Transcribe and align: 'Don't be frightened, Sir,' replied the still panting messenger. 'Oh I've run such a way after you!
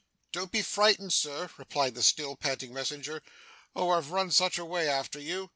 'Don't 0.31 0.51
be 0.51 0.63
frightened, 0.63 1.13
Sir,' 1.13 1.51
replied 1.57 1.93
the 1.93 2.01
still 2.01 2.35
panting 2.35 2.73
messenger. 2.73 3.21
'Oh 3.75 3.91
I've 3.91 4.09
run 4.09 4.31
such 4.31 4.57
a 4.57 4.65
way 4.65 4.89
after 4.89 5.19
you! 5.19 5.47